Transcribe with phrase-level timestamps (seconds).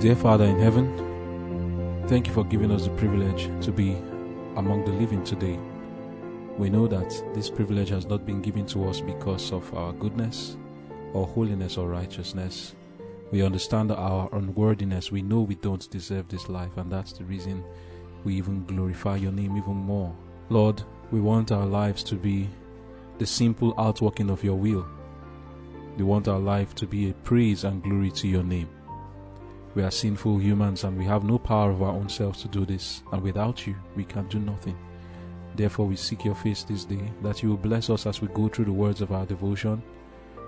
[0.00, 3.96] Dear Father in heaven, thank you for giving us the privilege to be
[4.54, 5.58] among the living today.
[6.56, 10.56] We know that this privilege has not been given to us because of our goodness
[11.14, 12.76] or holiness or righteousness.
[13.32, 15.10] We understand our unworthiness.
[15.10, 17.64] We know we don't deserve this life, and that's the reason
[18.22, 20.14] we even glorify your name even more.
[20.48, 20.80] Lord,
[21.10, 22.48] we want our lives to be
[23.18, 24.86] the simple outworking of your will.
[25.96, 28.68] We want our life to be a praise and glory to your name.
[29.74, 32.64] We are sinful humans and we have no power of our own selves to do
[32.64, 34.76] this, and without you, we can do nothing.
[35.54, 38.48] Therefore, we seek your face this day, that you will bless us as we go
[38.48, 39.82] through the words of our devotion,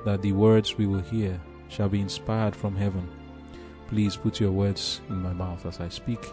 [0.05, 3.09] that the words we will hear shall be inspired from heaven.
[3.89, 6.25] Please put your words in my mouth as I speak,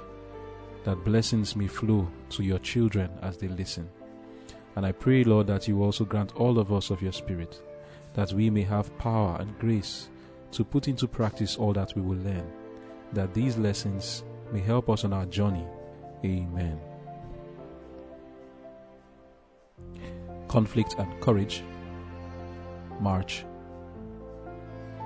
[0.84, 3.90] that blessings may flow to your children as they listen.
[4.76, 7.62] And I pray, Lord, that you also grant all of us of your Spirit,
[8.14, 10.10] that we may have power and grace
[10.52, 12.48] to put into practice all that we will learn,
[13.14, 15.66] that these lessons may help us on our journey.
[16.26, 16.80] Amen.
[20.48, 21.64] Conflict and Courage,
[23.00, 23.46] March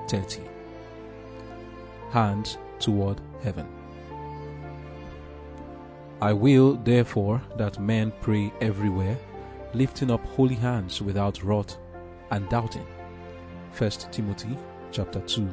[0.07, 0.41] 30.
[2.11, 3.67] Hands toward heaven.
[6.21, 9.17] I will, therefore, that men pray everywhere,
[9.73, 11.77] lifting up holy hands without wrath
[12.29, 12.85] and doubting.
[13.77, 14.57] 1 Timothy
[14.91, 15.47] chapter 2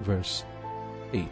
[0.00, 0.44] verse
[1.12, 1.26] 8.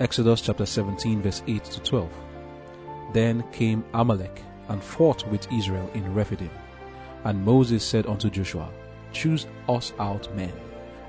[0.00, 2.08] Exodus chapter 17 verse 8 to 12.
[3.12, 6.50] Then came Amalek and fought with Israel in Rephidim.
[7.24, 8.70] And Moses said unto Joshua,
[9.12, 10.52] Choose us out men,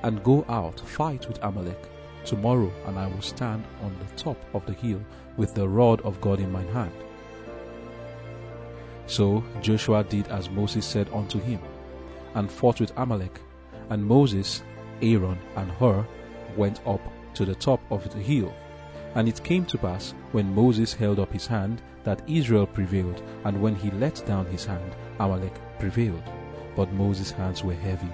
[0.02, 1.78] and go out, fight with Amalek.
[2.26, 5.02] Tomorrow, and I will stand on the top of the hill
[5.38, 6.92] with the rod of God in mine hand.
[9.06, 11.62] So Joshua did as Moses said unto him,
[12.34, 13.40] and fought with Amalek.
[13.92, 14.64] And Moses,
[15.02, 16.06] Aaron, and Hur
[16.58, 17.02] went up
[17.36, 18.52] to the top of the hill.
[19.16, 23.62] And it came to pass, when Moses held up his hand, that Israel prevailed, and
[23.62, 26.24] when he let down his hand, Amalek prevailed.
[26.76, 28.12] But Moses' hands were heavy,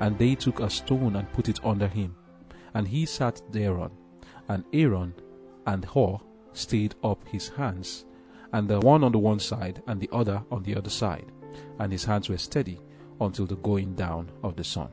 [0.00, 2.16] and they took a stone and put it under him,
[2.74, 3.90] and he sat thereon.
[4.48, 5.14] And Aaron
[5.66, 6.18] and Hur
[6.52, 8.06] stayed up his hands,
[8.52, 11.30] and the one on the one side, and the other on the other side,
[11.78, 12.80] and his hands were steady
[13.20, 14.88] until the going down of the sun.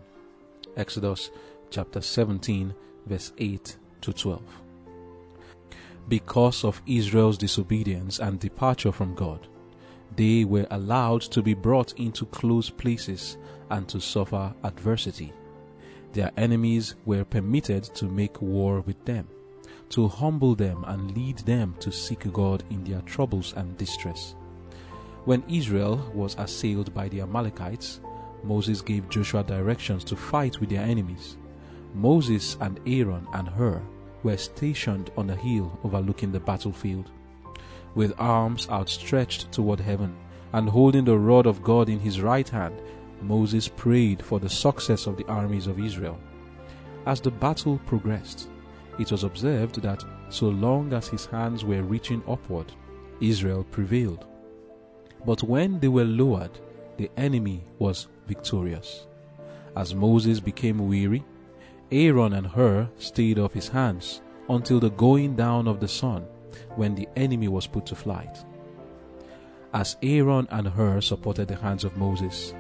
[0.75, 1.31] Exodus
[1.69, 2.73] chapter 17,
[3.05, 4.41] verse 8 to 12.
[6.07, 9.47] Because of Israel's disobedience and departure from God,
[10.15, 13.37] they were allowed to be brought into close places
[13.71, 15.33] and to suffer adversity.
[16.13, 19.27] Their enemies were permitted to make war with them,
[19.89, 24.35] to humble them and lead them to seek God in their troubles and distress.
[25.25, 27.99] When Israel was assailed by the Amalekites,
[28.43, 31.37] Moses gave Joshua directions to fight with their enemies.
[31.95, 33.81] Moses and Aaron and Hur
[34.25, 37.11] were stationed on a hill overlooking the battlefield.
[37.93, 40.17] With arms outstretched toward heaven
[40.51, 42.81] and holding the rod of God in his right hand,
[43.21, 46.19] Moses prayed for the success of the armies of Israel.
[47.05, 48.49] As the battle progressed,
[48.97, 52.71] it was observed that so long as his hands were reaching upward,
[53.21, 54.25] Israel prevailed.
[55.23, 56.59] But when they were lowered,
[56.97, 59.05] the enemy was victorious.
[59.75, 61.23] As Moses became weary,
[61.91, 66.23] Aaron and Hur stayed off his hands until the going down of the sun,
[66.75, 68.43] when the enemy was put to flight.
[69.73, 72.53] As Aaron and Hur supported the hands of Moses,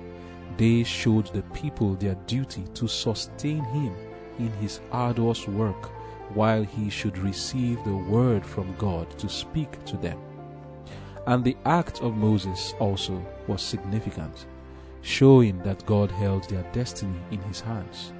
[0.57, 3.95] they showed the people their duty to sustain him
[4.37, 5.91] in his arduous work
[6.33, 10.19] while he should receive the word from God to speak to them.
[11.27, 14.45] And the act of Moses also was significant,
[15.01, 18.11] showing that God held their destiny in his hands.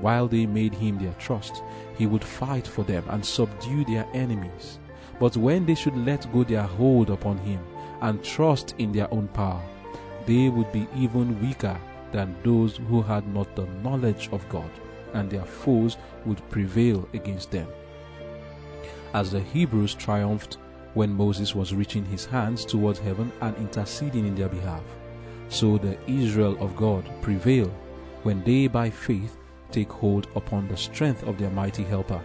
[0.00, 1.62] While they made him their trust,
[1.96, 4.78] he would fight for them and subdue their enemies.
[5.18, 7.60] But when they should let go their hold upon him
[8.00, 9.62] and trust in their own power,
[10.26, 11.78] they would be even weaker
[12.12, 14.70] than those who had not the knowledge of God,
[15.12, 17.68] and their foes would prevail against them.
[19.12, 20.58] As the Hebrews triumphed
[20.94, 24.82] when Moses was reaching his hands towards heaven and interceding in their behalf,
[25.48, 27.68] so the Israel of God prevail
[28.22, 29.36] when they by faith
[29.74, 32.22] take hold upon the strength of their mighty helper.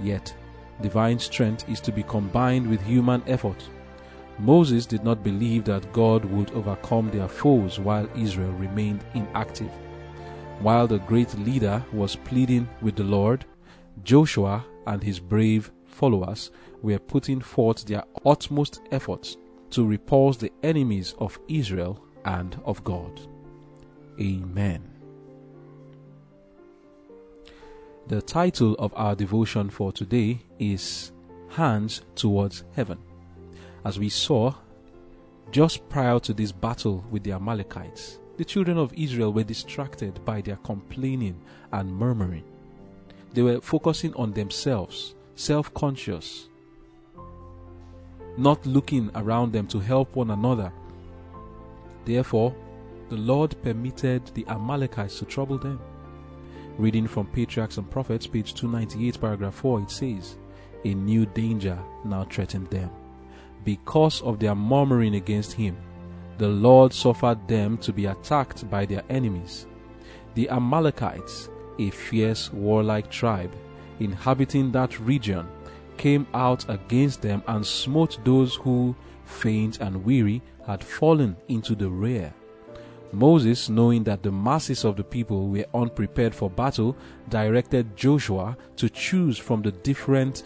[0.00, 0.34] Yet,
[0.82, 3.68] divine strength is to be combined with human effort.
[4.38, 9.70] Moses did not believe that God would overcome their foes while Israel remained inactive.
[10.60, 13.44] While the great leader was pleading with the Lord,
[14.02, 16.50] Joshua and his brave followers
[16.82, 19.36] were putting forth their utmost efforts
[19.70, 23.20] to repulse the enemies of Israel and of God.
[24.20, 24.95] Amen.
[28.08, 31.10] The title of our devotion for today is
[31.48, 32.98] Hands Towards Heaven.
[33.84, 34.54] As we saw,
[35.50, 40.40] just prior to this battle with the Amalekites, the children of Israel were distracted by
[40.40, 41.40] their complaining
[41.72, 42.44] and murmuring.
[43.32, 46.48] They were focusing on themselves, self conscious,
[48.38, 50.72] not looking around them to help one another.
[52.04, 52.54] Therefore,
[53.08, 55.80] the Lord permitted the Amalekites to trouble them.
[56.78, 60.36] Reading from Patriarchs and Prophets, page 298, paragraph 4, it says,
[60.84, 62.90] A new danger now threatened them.
[63.64, 65.78] Because of their murmuring against him,
[66.36, 69.66] the Lord suffered them to be attacked by their enemies.
[70.34, 73.54] The Amalekites, a fierce warlike tribe
[73.98, 75.48] inhabiting that region,
[75.96, 78.94] came out against them and smote those who,
[79.24, 82.34] faint and weary, had fallen into the rear.
[83.16, 86.94] Moses, knowing that the masses of the people were unprepared for battle,
[87.30, 90.42] directed Joshua to choose from the different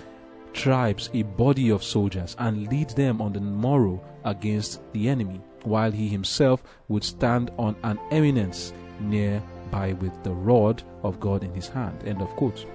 [0.52, 5.90] tribes a body of soldiers and lead them on the morrow against the enemy, while
[5.90, 11.68] he himself would stand on an eminence nearby with the rod of God in his
[11.68, 12.00] hand.
[12.06, 12.66] End of quote.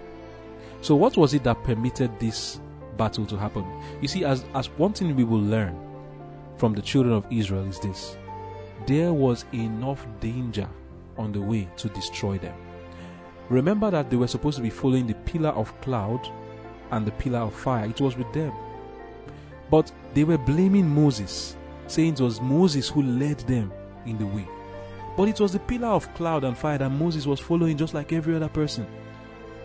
[0.82, 2.60] So, what was it that permitted this
[2.98, 3.66] battle to happen?
[4.02, 5.80] You see, as, as one thing we will learn
[6.58, 8.18] from the children of Israel is this
[8.88, 10.70] there was enough danger
[11.18, 12.56] on the way to destroy them.
[13.50, 16.28] Remember that they were supposed to be following the pillar of cloud
[16.92, 18.54] and the pillar of fire, it was with them.
[19.70, 21.56] But they were blaming Moses,
[21.88, 23.72] saying it was Moses who led them
[24.06, 24.48] in the way.
[25.18, 28.14] But it was the pillar of cloud and fire that Moses was following just like
[28.14, 28.86] every other person.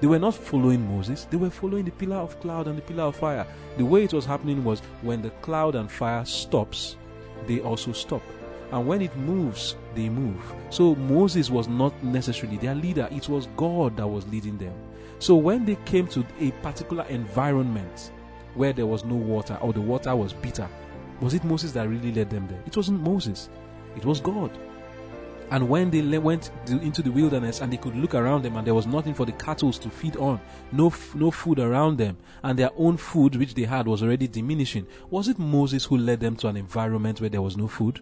[0.00, 3.04] They were not following Moses, they were following the pillar of cloud and the pillar
[3.04, 3.46] of fire.
[3.76, 6.96] The way it was happening was when the cloud and fire stops,
[7.46, 8.22] they also stop.
[8.72, 10.40] And when it moves, they move.
[10.70, 14.74] So Moses was not necessarily their leader, it was God that was leading them.
[15.18, 18.12] So when they came to a particular environment
[18.54, 20.68] where there was no water or the water was bitter,
[21.20, 22.62] was it Moses that really led them there?
[22.66, 23.50] It wasn't Moses,
[23.96, 24.56] it was God.
[25.50, 28.74] And when they went into the wilderness and they could look around them and there
[28.74, 30.40] was nothing for the cattle to feed on,
[30.70, 34.86] no, no food around them, and their own food which they had was already diminishing,
[35.10, 38.00] was it Moses who led them to an environment where there was no food?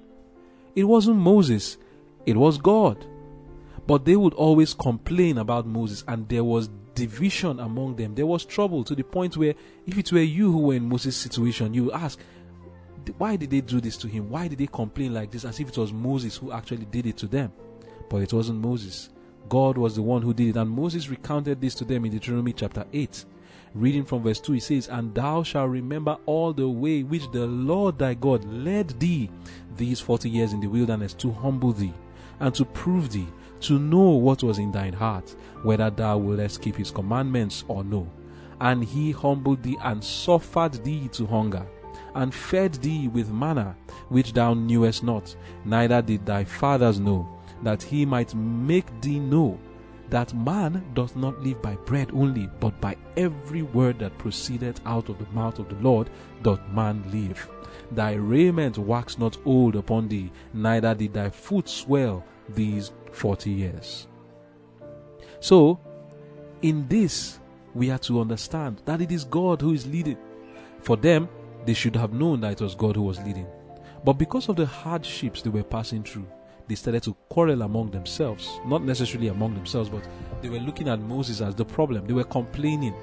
[0.79, 1.77] It wasn't Moses,
[2.25, 3.05] it was God.
[3.89, 8.15] But they would always complain about Moses, and there was division among them.
[8.15, 9.55] There was trouble to the point where,
[9.89, 12.21] if it were you who were in Moses' situation, you would ask,
[13.17, 14.31] why did they do this to him?
[14.31, 17.17] Why did they complain like this as if it was Moses who actually did it
[17.17, 17.51] to them?
[18.09, 19.11] But it wasn't Moses.
[19.49, 20.57] God was the one who did it.
[20.57, 23.25] And Moses recounted this to them in Deuteronomy chapter 8.
[23.75, 27.47] Reading from verse 2, he says, And thou shalt remember all the way which the
[27.47, 29.31] Lord thy God led thee
[29.77, 31.95] these forty years in the wilderness to humble thee,
[32.41, 33.29] and to prove thee,
[33.61, 38.11] to know what was in thine heart, whether thou wouldest keep his commandments or no.
[38.61, 41.67] And he humbled thee and suffered thee to hunger
[42.15, 43.77] and fed thee with manna,
[44.09, 45.35] which thou knewest not,
[45.65, 47.29] neither did thy fathers know,
[47.63, 49.59] that he might make thee know
[50.11, 55.09] that man doth not live by bread only, but by every word that proceedeth out
[55.09, 56.11] of the mouth of the Lord
[56.43, 57.49] doth man live.
[57.91, 64.07] Thy raiment waxed not old upon thee, neither did thy foot swell these forty years.
[65.41, 65.79] So,
[66.63, 67.39] in this,
[67.75, 70.19] we are to understand that it is God who is leading.
[70.81, 71.29] For them,
[71.65, 73.47] they should have known that it was God who was leading.
[74.05, 76.27] But because of the hardships they were passing through,
[76.69, 78.61] they started to quarrel among themselves.
[78.67, 80.07] Not necessarily among themselves, but
[80.43, 82.07] they were looking at Moses as the problem.
[82.07, 82.95] They were complaining.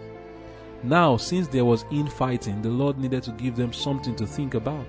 [0.84, 4.86] Now, since there was infighting, the Lord needed to give them something to think about.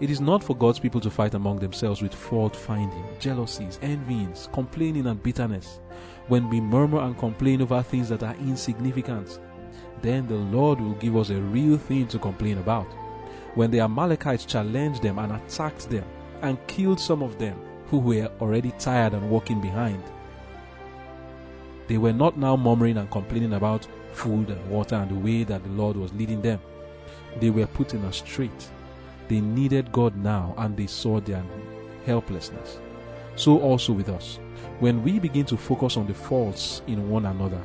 [0.00, 4.48] It is not for God's people to fight among themselves with fault finding, jealousies, envyings,
[4.52, 5.80] complaining, and bitterness.
[6.28, 9.38] When we murmur and complain over things that are insignificant,
[10.00, 12.90] then the Lord will give us a real thing to complain about.
[13.54, 16.04] When the Amalekites challenged them and attacked them
[16.40, 17.58] and killed some of them
[17.92, 20.02] who were already tired and walking behind,
[21.88, 25.62] they were not now murmuring and complaining about food and water and the way that
[25.62, 26.58] the Lord was leading them.
[27.38, 28.70] They were put in a strait.
[29.28, 31.44] They needed God now and they saw their
[32.06, 32.78] helplessness.
[33.36, 34.38] So also with us.
[34.80, 37.62] When we begin to focus on the faults in one another,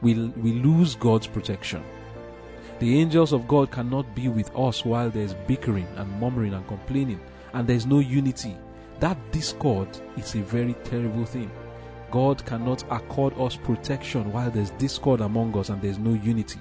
[0.00, 1.82] we, we lose God's protection.
[2.78, 7.20] The angels of God cannot be with us while there's bickering and murmuring and complaining
[7.52, 8.56] and there's no unity.
[9.00, 11.50] That discord is a very terrible thing.
[12.10, 16.58] God cannot accord us protection while there's discord among us and there's no unity.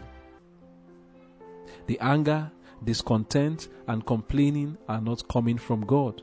[1.88, 2.51] The anger,
[2.84, 6.22] discontent, and complaining are not coming from God.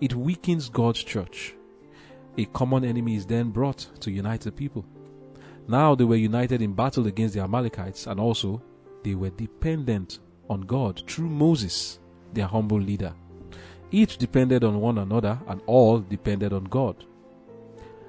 [0.00, 1.54] It weakens God's church.
[2.38, 4.84] A common enemy is then brought to unite the people.
[5.68, 8.62] Now they were united in battle against the Amalekites, and also
[9.04, 11.98] they were dependent on God through Moses,
[12.32, 13.14] their humble leader.
[13.90, 17.04] Each depended on one another, and all depended on God.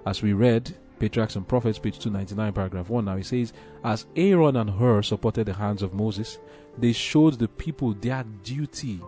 [0.05, 3.53] As we read, Patriarchs and Prophets, page 299, paragraph 1, now he says,
[3.83, 6.39] As Aaron and Hur supported the hands of Moses,
[6.77, 8.99] they showed the people their duty.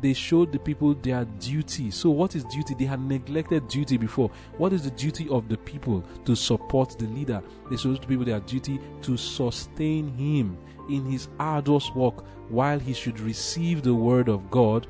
[0.00, 1.90] They showed the people their duty.
[1.90, 2.74] So, what is duty?
[2.74, 4.30] They had neglected duty before.
[4.58, 6.04] What is the duty of the people?
[6.26, 7.42] To support the leader.
[7.70, 10.58] They showed the people their duty to sustain him
[10.90, 14.86] in his arduous work while he should receive the word of God,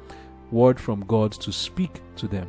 [0.50, 2.48] word from God to speak to them.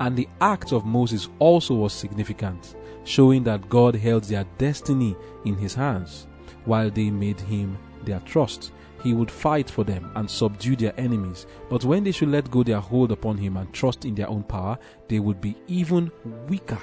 [0.00, 5.56] And the act of Moses also was significant, showing that God held their destiny in
[5.56, 6.26] his hands
[6.64, 8.72] while they made him their trust.
[9.02, 11.46] He would fight for them and subdue their enemies.
[11.70, 14.42] But when they should let go their hold upon him and trust in their own
[14.42, 14.78] power,
[15.08, 16.10] they would be even
[16.48, 16.80] weaker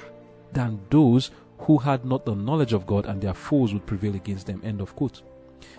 [0.52, 4.46] than those who had not the knowledge of God and their foes would prevail against
[4.46, 4.60] them.
[4.64, 5.22] End of quote.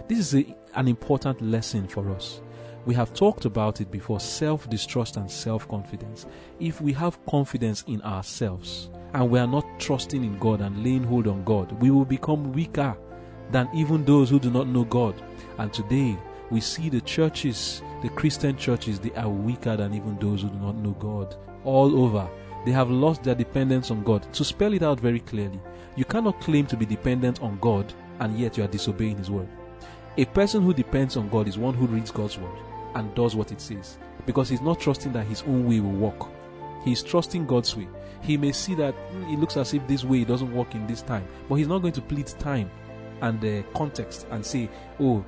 [0.08, 2.41] This is a, an important lesson for us.
[2.86, 6.27] We have talked about it before self distrust and self confidence.
[6.60, 11.04] If we have confidence in ourselves and we are not trusting in God and laying
[11.04, 12.96] hold on God, we will become weaker
[13.50, 15.20] than even those who do not know God.
[15.58, 16.15] And today,
[16.51, 20.58] we see the churches, the Christian churches, they are weaker than even those who do
[20.58, 21.36] not know God.
[21.63, 22.30] All over,
[22.65, 24.32] they have lost their dependence on God.
[24.34, 25.60] To spell it out very clearly,
[25.96, 29.50] you cannot claim to be dependent on God and yet you are disobeying His word.
[30.18, 32.56] A person who depends on God is one who reads God's word
[32.96, 36.30] and does what it says because he's not trusting that his own way will work.
[36.84, 37.88] He's trusting God's way.
[38.22, 41.02] He may see that mm, it looks as if this way doesn't work in this
[41.02, 42.70] time, but he's not going to plead time
[43.22, 45.24] and the context and say, "Oh,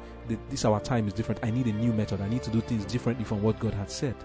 [0.49, 1.43] this our time is different.
[1.43, 2.21] I need a new method.
[2.21, 4.15] I need to do things differently from what God had said."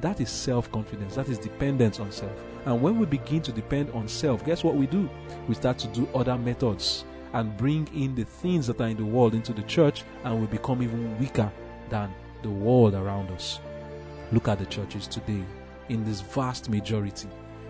[0.00, 1.14] That is self-confidence.
[1.14, 2.32] That is dependence on self.
[2.66, 5.08] And when we begin to depend on self, guess what we do?
[5.46, 9.04] We start to do other methods and bring in the things that are in the
[9.04, 11.50] world into the church, and we become even weaker
[11.88, 12.12] than
[12.42, 13.60] the world around us.
[14.32, 15.44] Look at the churches today.
[15.88, 17.28] In this vast majority,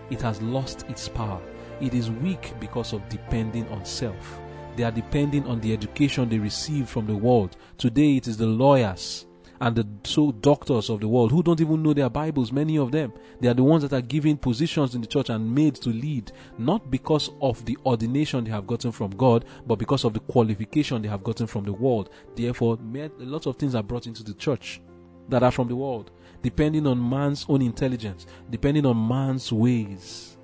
[0.09, 1.41] it has lost its power.
[1.81, 4.39] It is weak because of depending on self.
[4.75, 7.57] They are depending on the education they receive from the world.
[7.77, 9.25] Today, it is the lawyers
[9.61, 12.91] and the so doctors of the world who don't even know their Bibles, many of
[12.91, 13.13] them.
[13.39, 16.31] They are the ones that are given positions in the church and made to lead,
[16.57, 21.01] not because of the ordination they have gotten from God, but because of the qualification
[21.01, 22.09] they have gotten from the world.
[22.35, 24.81] Therefore, a lot of things are brought into the church
[25.29, 30.37] that are from the world, depending on man's own intelligence, depending on man's ways.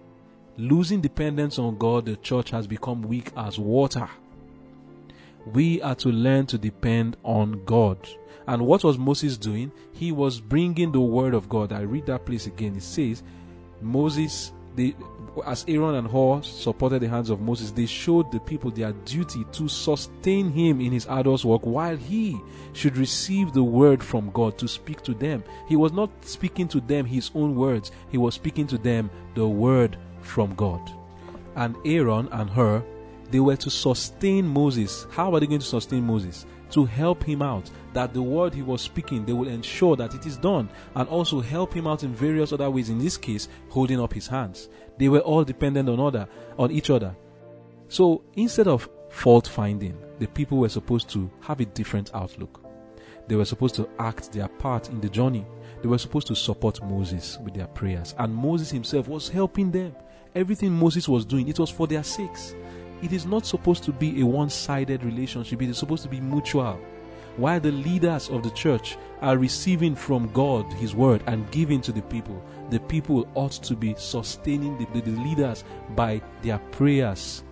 [0.58, 4.10] Losing dependence on God, the church has become weak as water.
[5.54, 7.98] We are to learn to depend on God.
[8.50, 9.72] And what was Moses doing?
[9.92, 11.72] He was bringing the word of God.
[11.72, 12.76] I read that place again.
[12.76, 13.22] It says,
[13.80, 14.96] Moses, they,
[15.46, 19.46] as Aaron and Hur supported the hands of Moses, they showed the people their duty
[19.52, 22.42] to sustain him in his arduous work while he
[22.74, 25.44] should receive the word from God to speak to them.
[25.68, 29.48] He was not speaking to them his own words, he was speaking to them the
[29.48, 30.82] word from God.
[31.56, 32.84] And Aaron and Hur,
[33.30, 35.06] they were to sustain Moses.
[35.12, 36.48] How are they going to sustain Moses?
[36.72, 40.26] To help him out, that the word he was speaking, they will ensure that it
[40.26, 44.00] is done, and also help him out in various other ways, in this case, holding
[44.00, 44.70] up his hands.
[44.98, 47.16] They were all dependent on other on each other.
[47.88, 52.64] So instead of fault finding, the people were supposed to have a different outlook.
[53.28, 55.46] They were supposed to act their part in the journey.
[55.82, 58.14] They were supposed to support Moses with their prayers.
[58.18, 59.96] And Moses himself was helping them.
[60.36, 62.56] Everything Moses was doing, it was for their sakes.
[63.02, 66.20] It is not supposed to be a one sided relationship, it is supposed to be
[66.20, 66.80] mutual.
[67.38, 71.92] While the leaders of the church are receiving from God His word and giving to
[71.94, 75.64] the people, the people ought to be sustaining the, the, the leaders
[75.96, 77.44] by their prayers.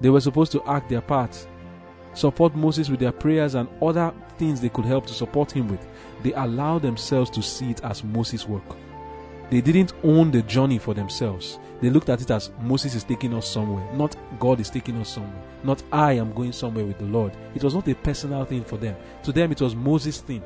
[0.00, 1.46] They were supposed to act their part,
[2.14, 5.86] support Moses with their prayers and other things they could help to support him with.
[6.22, 8.64] They allowed themselves to see it as Moses' work.
[9.52, 11.58] They didn't own the journey for themselves.
[11.82, 15.10] They looked at it as Moses is taking us somewhere, not God is taking us
[15.10, 17.36] somewhere, not I am going somewhere with the Lord.
[17.54, 18.96] It was not a personal thing for them.
[19.24, 20.42] To them, it was Moses' thing.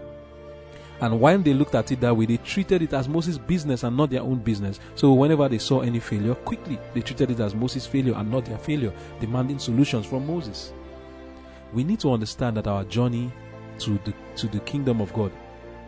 [1.01, 3.97] And when they looked at it that way, they treated it as Moses' business and
[3.97, 4.81] not their own business.
[4.97, 8.47] So whenever they saw any failure, quickly they treated it as Moses' failure and not
[8.47, 10.73] their failure, demanding solutions from Moses.
[11.73, 13.31] We need to understand that our journey
[13.79, 15.31] to the to the kingdom of God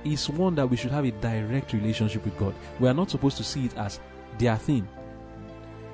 [0.05, 2.55] is one that we should have a direct relationship with God.
[2.81, 4.01] We are not supposed to see it as
[4.39, 4.89] their thing.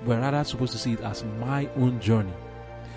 [0.04, 2.32] We're rather supposed to see it as my own journey.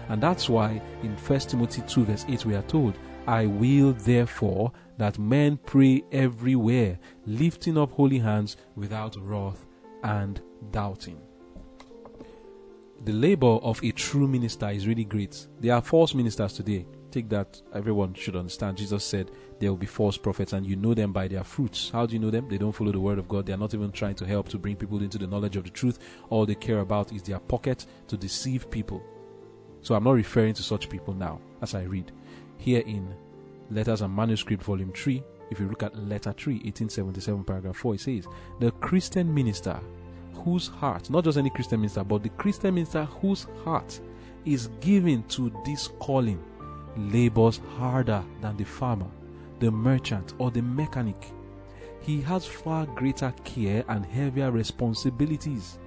[0.10, 2.98] And that's why in 1 Timothy 2, verse 8, we are told,
[3.28, 9.66] I will therefore that men pray everywhere, lifting up holy hands without wrath
[10.04, 11.20] and doubting.
[13.04, 15.48] the labor of a true minister is really great.
[15.60, 16.86] There are false ministers today.
[17.12, 18.78] Take that, everyone should understand.
[18.78, 21.90] Jesus said there will be false prophets, and you know them by their fruits.
[21.90, 22.48] How do you know them?
[22.48, 23.46] They don't follow the word of God.
[23.46, 25.70] They are not even trying to help to bring people into the knowledge of the
[25.70, 26.00] truth.
[26.30, 29.02] All they care about is their pocket to deceive people.
[29.82, 32.12] So I'm not referring to such people now as I read.
[32.58, 33.16] Here in
[33.72, 38.00] Letters and Manuscript, Volume 3, if you look at Letter 3, 1877, paragraph 4, it
[38.02, 38.28] says,
[38.60, 39.80] The Christian minister
[40.34, 44.00] whose heart, not just any Christian minister, but the Christian minister whose heart
[44.46, 46.44] is given to this calling,
[46.96, 49.08] labors harder than the farmer,
[49.60, 51.32] the merchant, or the mechanic.
[52.02, 55.80] He has far greater care and heavier responsibilities.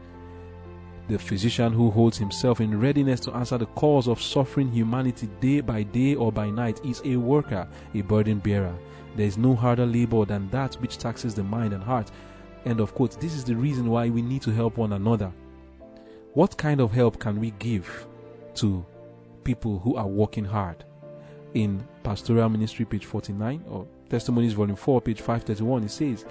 [1.08, 5.60] The physician who holds himself in readiness to answer the calls of suffering humanity day
[5.60, 8.76] by day or by night is a worker, a burden bearer.
[9.16, 12.12] There is no harder labor than that which taxes the mind and heart,
[12.66, 13.18] End of quote.
[13.20, 15.32] This is the reason why we need to help one another.
[16.34, 18.06] What kind of help can we give
[18.56, 18.84] to
[19.44, 20.84] people who are working hard?
[21.54, 26.24] In Pastoral Ministry, page 49, or Testimonies, volume 4, page 531, it says,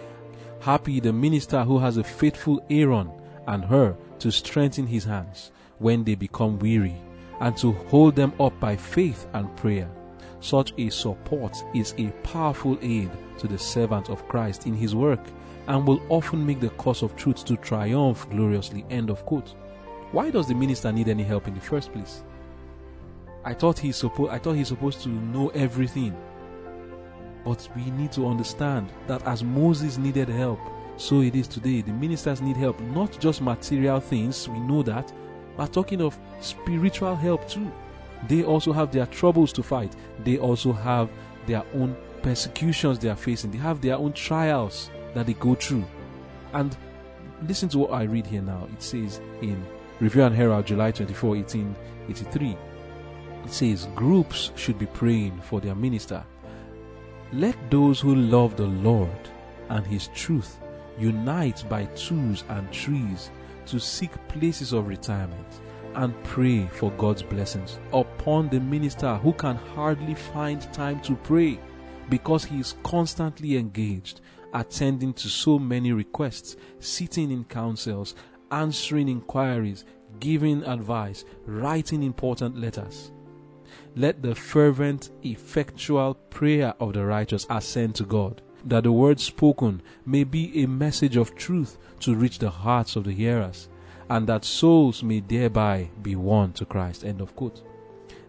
[0.62, 3.12] Happy the minister who has a faithful Aaron
[3.48, 6.96] and Hur to strengthen his hands when they become weary,
[7.40, 9.90] and to hold them up by faith and prayer.
[10.42, 13.10] Such a support is a powerful aid
[13.40, 15.20] to the servant of Christ in his work
[15.68, 18.86] and will often make the cause of truth to triumph gloriously.
[18.90, 19.50] End of quote.
[20.12, 22.24] Why does the minister need any help in the first place?
[23.44, 26.16] I thought he's supposed I thought he's supposed to know everything.
[27.46, 30.60] But we need to understand that as Moses needed help,
[30.98, 31.82] so it is today.
[31.82, 35.12] The ministers need help, not just material things, we know that,
[35.56, 37.72] but talking of spiritual help too.
[38.28, 39.96] They also have their troubles to fight.
[40.24, 41.10] They also have
[41.46, 43.52] their own persecutions they are facing.
[43.52, 45.86] They have their own trials that they go through.
[46.54, 46.76] And
[47.48, 48.68] listen to what I read here now.
[48.74, 49.66] It says in
[50.00, 52.58] Review and Herald, July 24, 1883.
[53.46, 56.24] It says, Groups should be praying for their minister.
[57.32, 59.30] Let those who love the Lord
[59.70, 60.60] and His truth
[60.98, 63.32] unite by twos and threes
[63.68, 65.62] to seek places of retirement
[65.96, 71.60] and pray for God's blessings upon the minister who can hardly find time to pray
[72.10, 74.22] because he is constantly engaged
[74.54, 78.16] attending to so many requests, sitting in councils,
[78.52, 79.86] answering inquiries,
[80.20, 83.12] giving advice, writing important letters.
[83.96, 89.82] Let the fervent, effectual prayer of the righteous ascend to God, that the word spoken
[90.06, 93.70] may be a message of truth to reach the hearts of the hearers,
[94.10, 97.04] and that souls may thereby be won to Christ.
[97.04, 97.62] End of quote.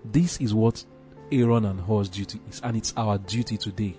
[0.05, 0.85] This is what
[1.33, 3.97] Aaron and Hur's duty is, and it's our duty today.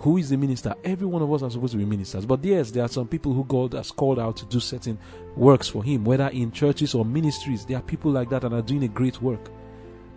[0.00, 0.74] Who is the minister?
[0.82, 2.24] Every one of us are supposed to be ministers.
[2.24, 4.98] But yes, there are some people who God has called out to do certain
[5.36, 7.66] works for Him, whether in churches or ministries.
[7.66, 9.50] There are people like that and are doing a great work.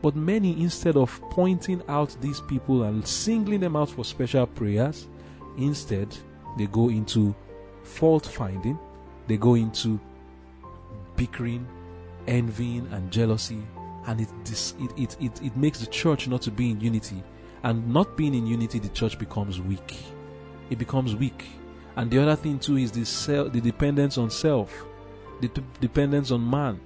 [0.04, 5.08] But many, instead of pointing out these people and singling them out for special prayers,
[5.58, 6.16] instead
[6.58, 7.34] they go into
[7.82, 8.78] fault finding,
[9.28, 10.00] they go into
[11.16, 11.66] bickering,
[12.28, 13.63] envying, and jealousy,
[14.06, 14.30] and it,
[14.80, 17.24] it, it, it, it makes the church not to be in unity
[17.63, 19.98] and not being in unity, the church becomes weak.
[20.70, 21.46] It becomes weak.
[21.96, 24.84] And the other thing too is the self, the dependence on self,
[25.42, 26.80] the dependence on man.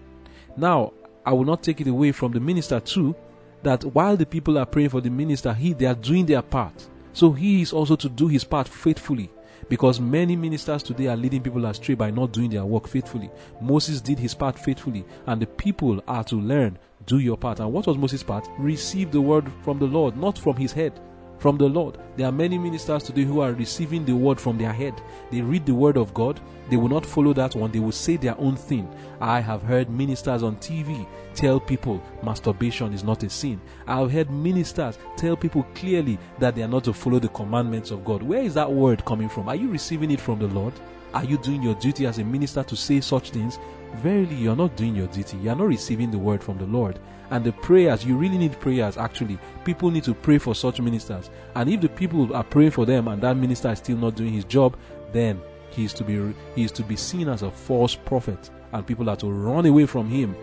[0.56, 0.94] Now,
[1.28, 3.14] I will not take it away from the minister too,
[3.62, 6.88] that while the people are praying for the minister, he they are doing their part.
[7.12, 9.30] So he is also to do his part faithfully.
[9.68, 13.30] Because many ministers today are leading people astray by not doing their work faithfully.
[13.60, 17.60] Moses did his part faithfully, and the people are to learn do your part.
[17.60, 18.48] And what was Moses' part?
[18.58, 20.98] Receive the word from the Lord, not from his head,
[21.40, 21.98] from the Lord.
[22.16, 25.00] There are many ministers today who are receiving the word from their head.
[25.32, 28.18] They read the word of God, they will not follow that one, they will say
[28.18, 28.90] their own thing.
[29.22, 33.62] I have heard ministers on TV tell people masturbation is not a sin.
[33.86, 37.92] I have heard ministers tell people clearly that they are not to follow the commandments
[37.92, 38.24] of God.
[38.24, 39.48] Where is that word coming from?
[39.48, 40.74] Are you receiving it from the Lord?
[41.14, 43.60] Are you doing your duty as a minister to say such things?
[43.96, 45.38] Verily, you are not doing your duty.
[45.38, 47.00] You are not receiving the word from the Lord.
[47.30, 49.38] And the prayers, you really need prayers actually.
[49.66, 51.30] People need to pray for such ministers.
[51.56, 54.34] And if the people are praying for them and that minister is still not doing
[54.34, 54.78] his job,
[55.12, 58.86] then he is to be he is to be seen as a false prophet and
[58.86, 60.36] people are to run away from him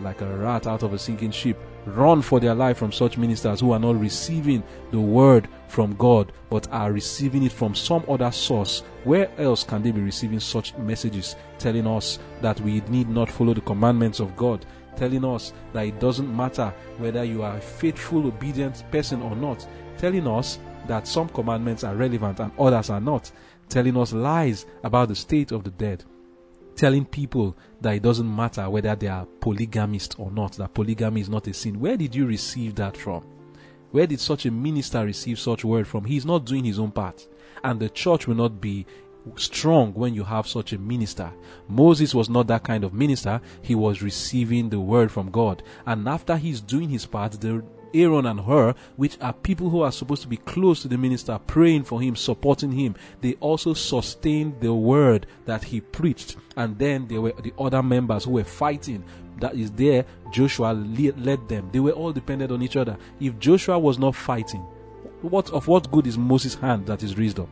[0.00, 3.60] like a rat out of a sinking ship run for their life from such ministers
[3.60, 8.30] who are not receiving the word from God but are receiving it from some other
[8.30, 8.82] source.
[9.04, 13.54] Where else can they be receiving such messages telling us that we need not follow
[13.54, 14.66] the commandments of God?
[14.96, 19.66] Telling us that it doesn't matter whether you are a faithful, obedient person or not.
[19.98, 23.30] Telling us that some commandments are relevant and others are not.
[23.68, 26.04] Telling us lies about the state of the dead
[26.80, 31.28] telling people that it doesn't matter whether they are polygamist or not, that polygamy is
[31.28, 31.78] not a sin.
[31.78, 33.22] Where did you receive that from?
[33.90, 36.06] Where did such a minister receive such word from?
[36.06, 37.26] He's not doing his own part.
[37.62, 38.86] And the church will not be
[39.36, 41.30] strong when you have such a minister.
[41.68, 43.40] Moses was not that kind of minister.
[43.62, 45.62] He was receiving the word from God.
[45.86, 49.92] And after he's doing his part, the Aaron and Hur, which are people who are
[49.92, 54.60] supposed to be close to the minister, praying for him, supporting him, they also sustained
[54.60, 56.36] the word that he preached.
[56.56, 59.04] And then there were the other members who were fighting.
[59.38, 61.70] That is there, Joshua led them.
[61.72, 62.96] They were all dependent on each other.
[63.20, 64.60] If Joshua was not fighting,
[65.22, 67.48] what of what good is Moses' hand that is raised up?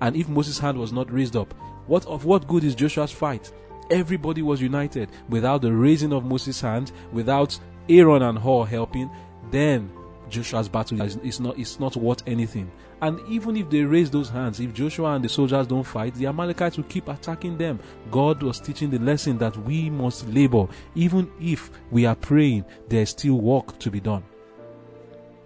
[0.00, 1.52] And if Moses' hand was not raised up,
[1.86, 3.52] what of what good is Joshua's fight?
[3.90, 5.10] Everybody was united.
[5.28, 9.10] Without the raising of Moses' hand, without Aaron and Hur helping,
[9.50, 9.90] then
[10.28, 12.70] Joshua's battle is, is not is not worth anything.
[13.02, 16.26] And even if they raise those hands, if Joshua and the soldiers don't fight, the
[16.26, 17.78] Amalekites will keep attacking them.
[18.10, 20.66] God was teaching the lesson that we must labor.
[20.94, 24.24] Even if we are praying, there is still work to be done.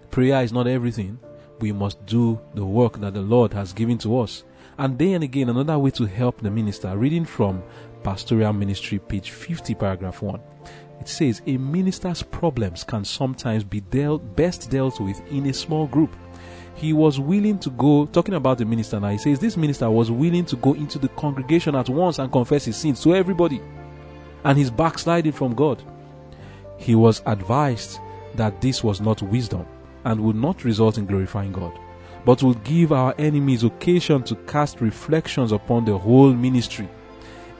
[0.09, 1.19] Prayer is not everything.
[1.61, 4.43] We must do the work that the Lord has given to us.
[4.79, 7.61] And then and again, another way to help the minister, reading from
[8.03, 10.39] Pastoral Ministry, page 50, paragraph 1.
[10.99, 15.85] It says a minister's problems can sometimes be dealt, best dealt with in a small
[15.85, 16.15] group.
[16.73, 20.09] He was willing to go, talking about the minister now, he says this minister was
[20.09, 23.61] willing to go into the congregation at once and confess his sins to everybody
[24.43, 25.83] and his backsliding from God.
[26.77, 27.99] He was advised
[28.33, 29.67] that this was not wisdom
[30.05, 31.77] and would not result in glorifying God,
[32.25, 36.87] but would give our enemies occasion to cast reflections upon the whole ministry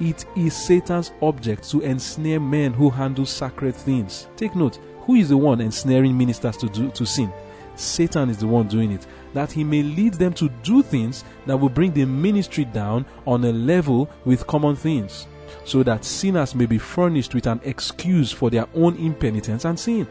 [0.02, 4.28] it is Satan's object to ensnare men who handle sacred things.
[4.36, 7.32] Take note, who is the one ensnaring ministers to do to sin?
[7.76, 9.06] Satan is the one doing it.
[9.34, 13.46] That he may lead them to do things that will bring the ministry down on
[13.46, 15.28] a level with common things,
[15.66, 20.08] so that sinners may be furnished with an excuse for their own impenitence and sin.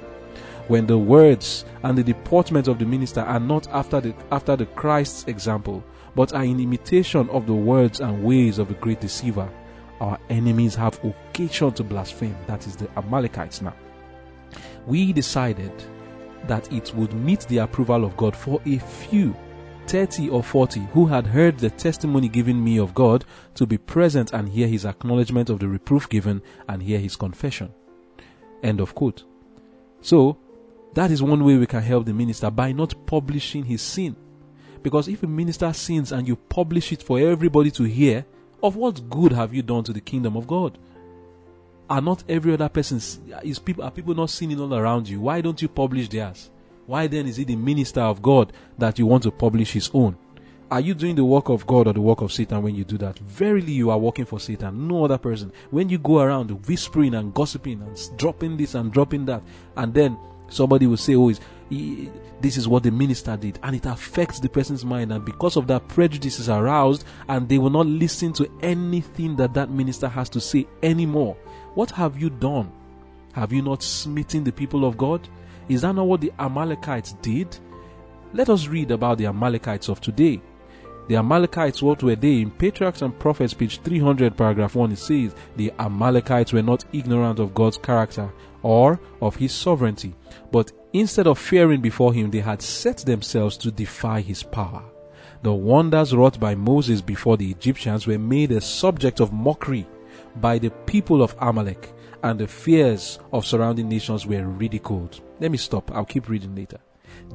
[0.69, 4.67] When the words and the deportment of the minister are not after the after the
[4.67, 9.51] Christ's example, but are in imitation of the words and ways of the great deceiver,
[10.01, 12.37] our enemies have occasion to blaspheme.
[12.47, 13.75] That is the Amalekites now.
[14.87, 15.73] We decided
[16.47, 19.37] that it would meet the approval of God for a few,
[19.87, 24.33] 30 or 40, who had heard the testimony given me of God to be present
[24.33, 27.71] and hear his acknowledgement of the reproof given and hear his confession.
[28.63, 29.25] End of quote.
[30.01, 30.39] So,
[30.95, 34.17] that is one way we can help the minister by not publishing his sin.
[34.83, 38.25] Because if a minister sins and you publish it for everybody to hear,
[38.63, 40.79] of what good have you done to the kingdom of God?
[41.89, 42.99] Are not every other person
[43.43, 45.21] is people are people not sinning all around you?
[45.21, 46.51] Why don't you publish theirs?
[46.87, 50.17] Why then is it the minister of God that you want to publish his own?
[50.71, 52.97] Are you doing the work of God or the work of Satan when you do
[52.99, 53.19] that?
[53.19, 55.53] Verily, you are working for Satan, no other person.
[55.71, 59.43] When you go around whispering and gossiping and dropping this and dropping that,
[59.77, 60.17] and then
[60.51, 61.33] somebody will say, Oh,
[62.41, 63.59] this is what the minister did.
[63.63, 65.13] And it affects the person's mind.
[65.13, 67.05] And because of that prejudice is aroused.
[67.29, 71.37] And they will not listen to anything that that minister has to say anymore.
[71.75, 72.73] What have you done?
[73.33, 75.29] Have you not smitten the people of god?
[75.69, 77.57] Is that not what the amalekites did?
[78.33, 80.43] Let us read about the amalekites of today.
[81.11, 82.43] The Amalekites, what were they?
[82.43, 87.41] In Patriarchs and Prophets, page 300, paragraph 1, it says, The Amalekites were not ignorant
[87.41, 88.33] of God's character
[88.63, 90.15] or of his sovereignty,
[90.51, 94.83] but Instead of fearing before him, they had set themselves to defy his power.
[95.43, 99.87] The wonders wrought by Moses before the Egyptians were made a subject of mockery
[100.37, 101.93] by the people of Amalek,
[102.23, 105.21] and the fears of surrounding nations were ridiculed.
[105.39, 105.91] Let me stop.
[105.93, 106.79] I'll keep reading later.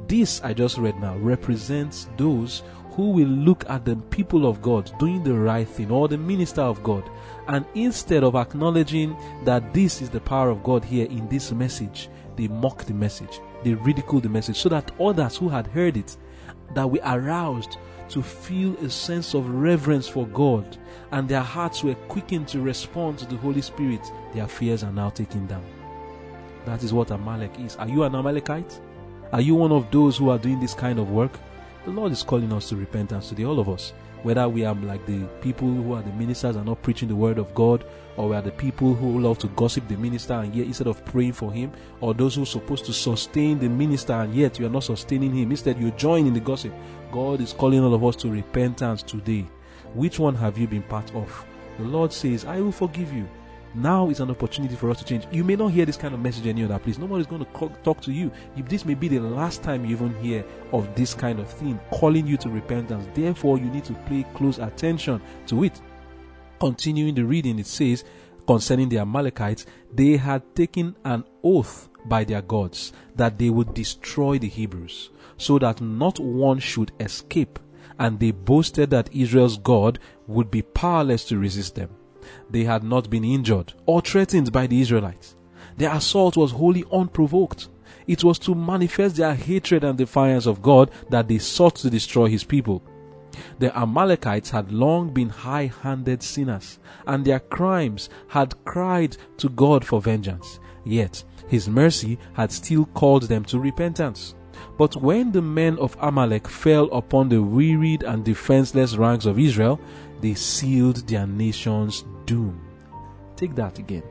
[0.08, 2.62] This I just read now represents those
[2.96, 6.62] who will look at the people of God doing the right thing or the minister
[6.62, 7.04] of God,
[7.48, 12.10] and instead of acknowledging that this is the power of God here in this message,
[12.38, 16.16] they mock the message, they ridicule the message, so that others who had heard it,
[16.74, 17.78] that were aroused
[18.08, 20.78] to feel a sense of reverence for God,
[21.12, 24.02] and their hearts were quickened to respond to the Holy Spirit,
[24.34, 25.66] their fears are now taken down.
[26.66, 27.76] That is what Amalek is.
[27.76, 28.80] Are you an Amalekite?
[29.34, 31.32] Are you one of those who are doing this kind of work?
[31.86, 33.94] The Lord is calling us to repentance today, all of us
[34.26, 37.38] whether we are like the people who are the ministers and not preaching the word
[37.38, 37.86] of God,
[38.18, 41.06] or we are the people who love to gossip the minister and yet instead of
[41.06, 41.72] praying for him,
[42.02, 45.32] or those who are supposed to sustain the minister and yet you are not sustaining
[45.32, 46.74] him, instead you join in the gossip.
[47.12, 49.46] God is calling all of us to repentance today.
[49.94, 51.46] Which one have you been part of?
[51.78, 53.30] The Lord says, I will forgive you.
[53.76, 55.28] Now is an opportunity for us to change.
[55.32, 56.98] You may not hear this kind of message any other place.
[56.98, 58.32] Nobody's going to talk to you.
[58.56, 62.26] This may be the last time you even hear of this kind of thing calling
[62.26, 65.82] you to repentance, therefore you need to pay close attention to it.
[66.60, 68.06] Continuing the reading, it says
[68.48, 74.40] concerning the Amalekites, they had taken an oath by their gods that they would destroy
[74.40, 77.60] the Hebrews, so that not one should escape,
[78.00, 81.90] and they boasted that Israel's God would be powerless to resist them.
[82.50, 85.36] They had not been injured or threatened by the Israelites.
[85.78, 87.70] Their assault was wholly unprovoked.
[88.08, 92.28] It was to manifest their hatred and defiance of God that they sought to destroy
[92.28, 92.84] his people.
[93.60, 99.84] The Amalekites had long been high handed sinners, and their crimes had cried to God
[99.84, 100.60] for vengeance.
[100.86, 104.36] Yet, his mercy had still called them to repentance.
[104.78, 109.80] But when the men of Amalek fell upon the wearied and defenseless ranks of Israel,
[110.22, 112.62] they sealed their nation's doom.
[113.36, 114.04] Take that again.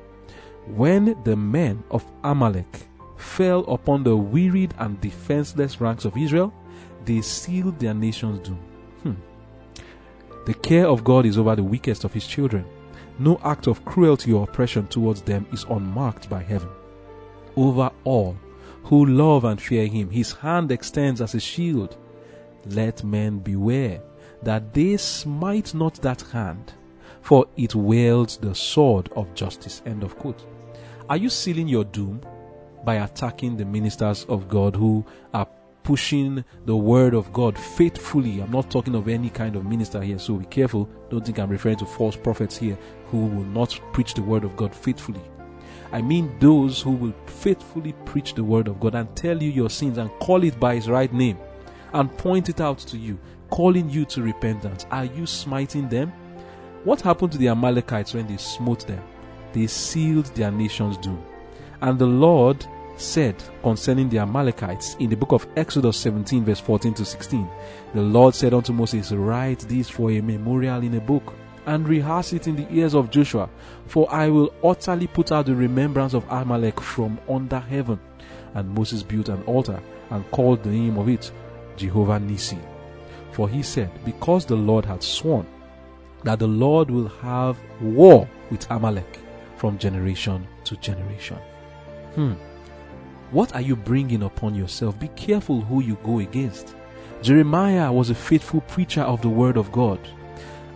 [0.67, 2.87] When the men of Amalek
[3.17, 6.53] fell upon the wearied and defenseless ranks of Israel,
[7.05, 8.59] they sealed their nation's doom.
[9.03, 9.15] Hmm.
[10.47, 12.65] The care of God is over the weakest of his children.
[13.19, 16.69] No act of cruelty or oppression towards them is unmarked by heaven.
[17.57, 18.37] Over all
[18.85, 21.97] who love and fear him, his hand extends as a shield.
[22.67, 24.03] Let men beware
[24.45, 26.73] that they smite not that hand,
[27.21, 29.83] for it wields the sword of justice.
[29.87, 30.45] End of quote.
[31.09, 32.21] Are you sealing your doom
[32.85, 35.49] by attacking the ministers of God who are
[35.85, 38.41] pushing the word of God faithfully.
[38.41, 40.89] I'm not talking of any kind of minister here, so be careful.
[41.11, 42.77] Don't think I'm referring to false prophets here
[43.11, 45.21] who will not preach the word of God faithfully.
[45.93, 49.71] I mean those who will faithfully preach the word of God and tell you your
[49.71, 51.39] sins and call it by its right name
[51.93, 53.19] and point it out to you,
[53.51, 54.87] calling you to repentance.
[54.91, 56.13] Are you smiting them?
[56.85, 59.03] What happened to the Amalekites when they smote them?
[59.53, 61.25] They sealed their nation's doom.
[61.81, 66.95] And the Lord said concerning the Amalekites in the book of Exodus 17, verse 14
[66.95, 67.49] to 16.
[67.95, 71.35] The Lord said unto Moses, Write this for a memorial in a book,
[71.67, 73.49] and rehearse it in the ears of Joshua,
[73.87, 77.99] for I will utterly put out the remembrance of Amalek from under heaven.
[78.55, 79.81] And Moses built an altar
[80.11, 81.33] and called the name of it
[81.77, 82.59] Jehovah Nissi.
[83.35, 85.47] For he said, Because the Lord had sworn
[86.23, 89.19] that the Lord will have war with Amalek
[89.57, 91.39] from generation to generation.
[92.15, 92.35] Hmm.
[93.33, 95.01] What are you bringing upon yourself?
[95.01, 96.77] Be careful who you go against.
[97.23, 99.99] Jeremiah was a faithful preacher of the word of God.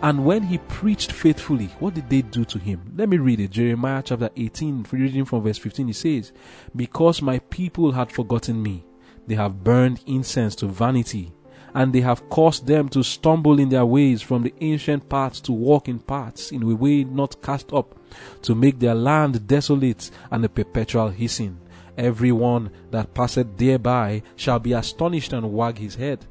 [0.01, 2.93] And when he preached faithfully, what did they do to him?
[2.97, 3.51] Let me read it.
[3.51, 6.33] Jeremiah chapter 18, reading from verse 15, he says,
[6.75, 8.85] Because my people had forgotten me,
[9.27, 11.31] they have burned incense to vanity,
[11.73, 15.51] and they have caused them to stumble in their ways from the ancient paths to
[15.51, 17.95] walk in paths in a way not cast up,
[18.41, 21.59] to make their land desolate and a perpetual hissing.
[21.97, 26.25] Everyone that passeth thereby shall be astonished and wag his head.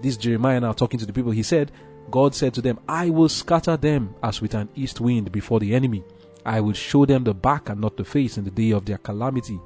[0.00, 1.72] This Jeremiah now talking to the people, he said,
[2.10, 5.74] God said to them, I will scatter them as with an east wind before the
[5.74, 6.04] enemy.
[6.44, 8.98] I will show them the back and not the face in the day of their
[8.98, 9.60] calamity.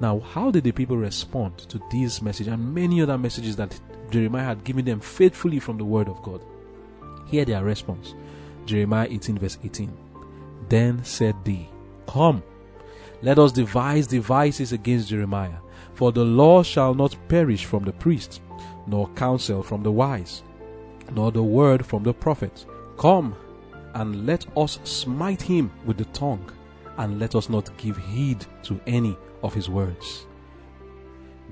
[0.00, 3.78] Now, how did the people respond to this message and many other messages that
[4.10, 6.42] Jeremiah had given them faithfully from the word of God?
[7.26, 8.14] Hear their response.
[8.64, 9.94] Jeremiah 18, verse 18.
[10.70, 11.68] Then said they,
[12.06, 12.42] Come,
[13.20, 15.58] let us devise devices against Jeremiah,
[15.92, 18.40] for the law shall not perish from the priest,
[18.86, 20.42] nor counsel from the wise,
[21.12, 22.64] nor the word from the prophet.
[22.96, 23.36] Come,
[23.94, 26.50] and let us smite him with the tongue,
[26.96, 30.26] and let us not give heed to any of his words.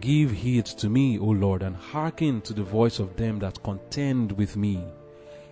[0.01, 4.33] Give heed to me, O Lord, and hearken to the voice of them that contend
[4.33, 4.85] with me.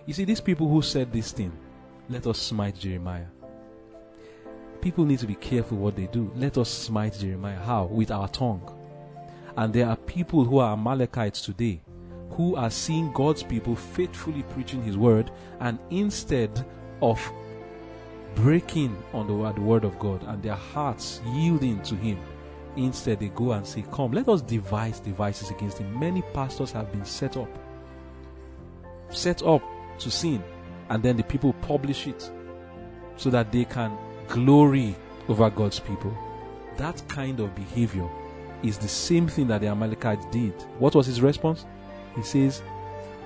[0.05, 1.51] You see, these people who said this thing,
[2.09, 3.25] let us smite Jeremiah
[4.87, 6.31] people need to be careful what they do.
[6.35, 7.59] Let us smite Jeremiah.
[7.59, 7.85] How?
[7.85, 8.73] With our tongue.
[9.55, 11.81] And there are people who are Amalekites today
[12.31, 16.65] who are seeing God's people faithfully preaching His word, and instead
[17.01, 17.19] of
[18.37, 22.19] breaking on the word, the word of God and their hearts yielding to Him,
[22.75, 25.99] instead they go and say, Come, let us devise devices against Him.
[25.99, 27.49] Many pastors have been set up,
[29.09, 29.63] set up
[29.99, 30.43] to sin,
[30.89, 32.31] and then the people publish it
[33.15, 33.97] so that they can
[34.27, 34.95] glory
[35.27, 36.15] over God's people.
[36.77, 38.07] That kind of behavior
[38.61, 40.53] is the same thing that the Amalekites did.
[40.77, 41.65] What was his response?
[42.15, 42.61] He says,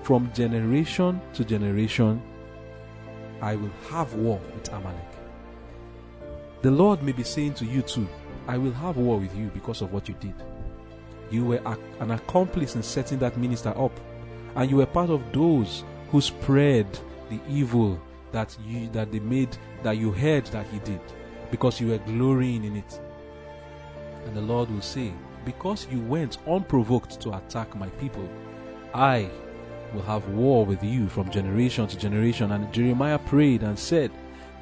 [0.04, 2.21] From generation to generation,
[3.41, 4.97] I will have war with Amalek.
[6.62, 8.08] The Lord may be saying to you too,
[8.47, 10.36] I will have war with you because of what you did.
[11.32, 11.62] You were
[11.99, 13.97] an accomplice in setting that minister up,
[14.56, 16.88] and you were part of those who spread
[17.30, 17.99] the evil
[18.32, 21.01] that you that they made that you heard that he did
[21.49, 23.01] because you were glorying in it.
[24.25, 25.12] And the Lord will say,
[25.45, 28.27] Because you went unprovoked to attack my people,
[28.93, 29.30] I
[29.93, 32.51] will have war with you from generation to generation.
[32.51, 34.12] And Jeremiah prayed and said,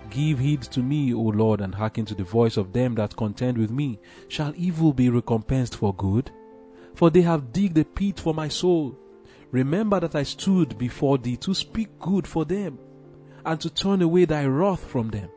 [0.09, 3.57] Give heed to me, O Lord, and hearken to the voice of them that contend
[3.57, 3.99] with me.
[4.27, 6.31] Shall evil be recompensed for good?
[6.95, 8.97] For they have digged a pit for my soul.
[9.51, 12.79] Remember that I stood before thee to speak good for them,
[13.45, 15.29] and to turn away thy wrath from them.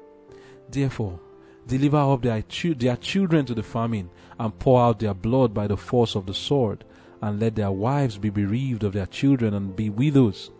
[0.71, 1.21] Therefore,
[1.67, 2.43] deliver up their,
[2.77, 6.35] their children to the famine, and pour out their blood by the force of the
[6.35, 6.85] sword,
[7.23, 10.51] and let their wives be bereaved of their children and be widows,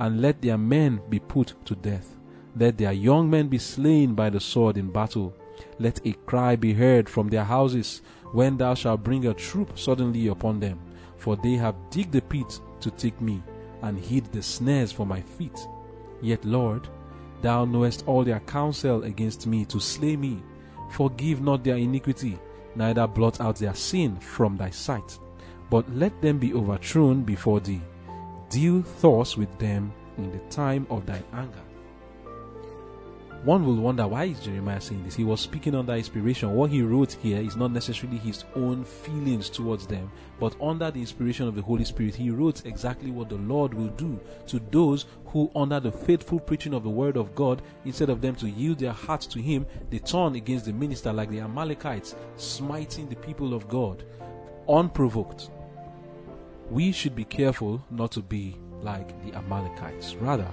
[0.00, 2.16] and let their men be put to death.
[2.58, 5.34] Let their young men be slain by the sword in battle.
[5.78, 8.00] Let a cry be heard from their houses
[8.32, 10.80] when thou shalt bring a troop suddenly upon them.
[11.18, 13.42] For they have digged the pit to take me,
[13.82, 15.66] and hid the snares for my feet.
[16.22, 16.88] Yet, Lord,
[17.42, 20.42] thou knowest all their counsel against me to slay me.
[20.92, 22.38] Forgive not their iniquity,
[22.74, 25.18] neither blot out their sin from thy sight
[25.70, 27.80] but let them be overthrown before thee.
[28.50, 31.62] Deal thus with them in the time of thine anger.
[33.44, 35.14] One will wonder why is Jeremiah saying this?
[35.14, 36.52] He was speaking under inspiration.
[36.52, 40.98] What he wrote here is not necessarily his own feelings towards them, but under the
[41.00, 45.06] inspiration of the Holy Spirit, he wrote exactly what the Lord will do to those
[45.26, 48.80] who, under the faithful preaching of the word of God, instead of them to yield
[48.80, 53.54] their hearts to him, they turn against the minister like the Amalekites, smiting the people
[53.54, 54.02] of God
[54.68, 55.50] unprovoked
[56.70, 60.14] we should be careful not to be like the Amalekites.
[60.16, 60.48] Rather,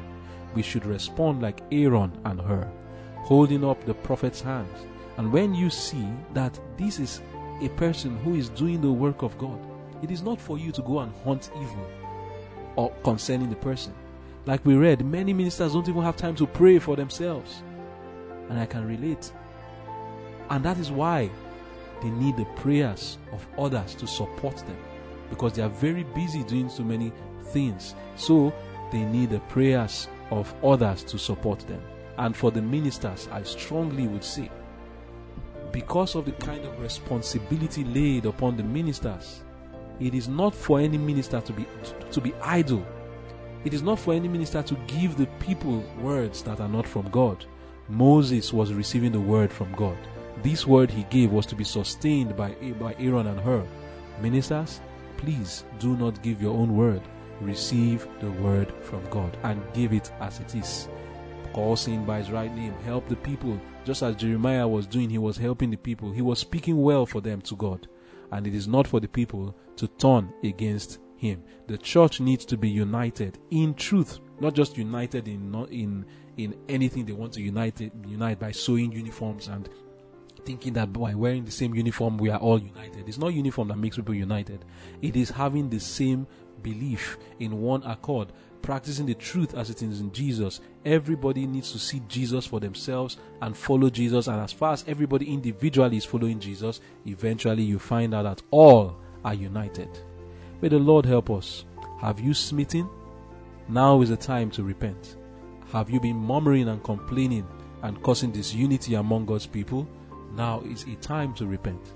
[0.55, 2.69] we should respond like Aaron and Hur,
[3.17, 4.85] holding up the prophet's hands.
[5.17, 7.21] And when you see that this is
[7.61, 9.59] a person who is doing the work of God,
[10.03, 11.87] it is not for you to go and hunt evil
[12.75, 13.93] or concerning the person.
[14.45, 17.63] Like we read, many ministers don't even have time to pray for themselves.
[18.49, 19.31] And I can relate.
[20.49, 21.29] And that is why
[22.01, 24.77] they need the prayers of others to support them
[25.33, 27.11] because they are very busy doing so many
[27.45, 27.95] things.
[28.15, 28.53] So
[28.91, 31.81] they need the prayers of others to support them.
[32.17, 34.51] And for the ministers, I strongly would say,
[35.71, 39.41] because of the kind of responsibility laid upon the ministers,
[39.99, 41.65] it is not for any minister to be
[42.11, 42.85] to be idle.
[43.65, 47.09] It is not for any minister to give the people words that are not from
[47.09, 47.45] God.
[47.89, 49.97] Moses was receiving the word from God.
[50.43, 53.65] This word he gave was to be sustained by, by Aaron and Hur.
[54.21, 54.81] Ministers,
[55.17, 57.01] please do not give your own word.
[57.41, 60.87] Receive the word from God and give it as it is.
[61.53, 62.73] Call sin by his right name.
[62.83, 63.59] Help the people.
[63.85, 66.11] Just as Jeremiah was doing, he was helping the people.
[66.11, 67.87] He was speaking well for them to God.
[68.31, 71.43] And it is not for the people to turn against him.
[71.67, 76.05] The church needs to be united in truth, not just united in in
[76.37, 79.69] in anything they want to unite unite by sewing uniforms and
[80.45, 83.07] thinking that by wearing the same uniform we are all united.
[83.07, 84.63] It's not uniform that makes people united.
[85.01, 86.27] It is having the same
[86.61, 90.61] belief in one accord, practicing the truth as it is in Jesus.
[90.85, 94.27] Everybody needs to see Jesus for themselves and follow Jesus.
[94.27, 98.97] And as far as everybody individually is following Jesus, eventually you find out that all
[99.25, 99.89] are united.
[100.61, 101.65] May the Lord help us.
[101.99, 102.89] Have you smitten?
[103.67, 105.17] Now is the time to repent.
[105.71, 107.47] Have you been murmuring and complaining
[107.81, 109.87] and causing disunity among God's people?
[110.33, 111.93] Now is a time to repent.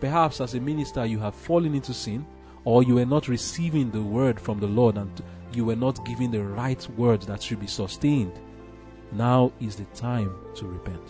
[0.00, 2.26] Perhaps as a minister you have fallen into sin,
[2.64, 6.30] or you were not receiving the word from the Lord and you were not giving
[6.30, 8.40] the right words that should be sustained.
[9.12, 11.02] Now is the time to repent.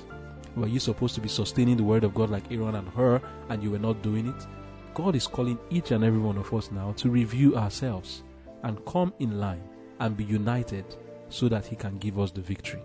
[0.56, 3.62] Were you supposed to be sustaining the word of God like Aaron and Hur and
[3.62, 4.46] you were not doing it?
[4.94, 8.22] God is calling each and every one of us now to review ourselves
[8.62, 9.62] and come in line
[10.00, 10.84] and be united
[11.28, 12.82] so that He can give us the victory.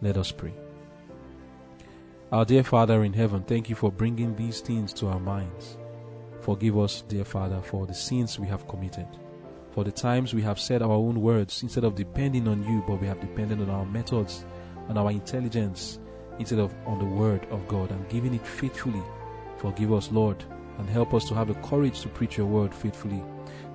[0.00, 0.54] Let us pray.
[2.32, 5.76] Our dear Father in heaven, thank you for bringing these things to our minds.
[6.42, 9.08] Forgive us, dear Father, for the sins we have committed,
[9.72, 13.00] for the times we have said our own words instead of depending on you, but
[13.00, 14.44] we have depended on our methods
[14.88, 15.98] and our intelligence
[16.38, 19.02] instead of on the word of God and giving it faithfully.
[19.56, 20.44] Forgive us, Lord,
[20.78, 23.24] and help us to have the courage to preach your word faithfully.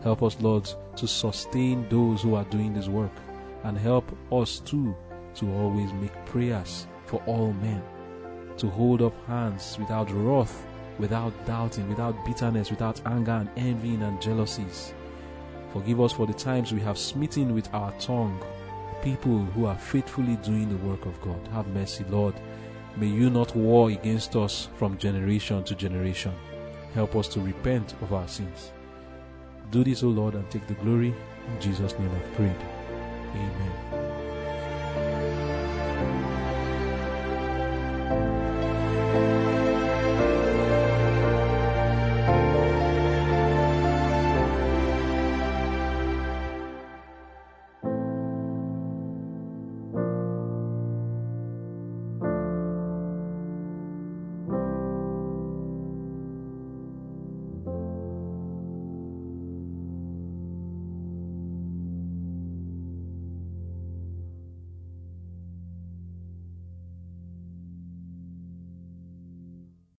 [0.01, 0.63] Help us, Lord,
[0.95, 3.11] to sustain those who are doing this work
[3.65, 4.95] and help us too
[5.33, 7.83] to always make prayers for all men
[8.57, 10.65] to hold up hands without wrath,
[10.99, 14.93] without doubting, without bitterness, without anger and envying and jealousies.
[15.73, 18.39] Forgive us for the times we have smitten with our tongue
[19.05, 21.47] people who are faithfully doing the work of God.
[21.53, 22.33] Have mercy, Lord.
[22.97, 26.33] May you not war against us from generation to generation.
[26.95, 28.71] Help us to repent of our sins.
[29.69, 31.13] Do this, O Lord, and take the glory.
[31.47, 32.55] In Jesus' name I've prayed.
[33.35, 33.94] Amen.